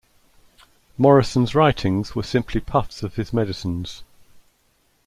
[0.97, 4.01] Morison's writings were simply puffs of his medicines.